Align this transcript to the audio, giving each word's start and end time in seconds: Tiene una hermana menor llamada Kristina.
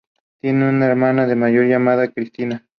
Tiene 0.39 0.67
una 0.67 0.87
hermana 0.87 1.27
menor 1.27 1.67
llamada 1.67 2.07
Kristina. 2.11 2.65